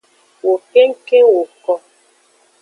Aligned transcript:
Wo 0.43 0.53
kengkeng 0.71 1.27
woko. 1.35 1.73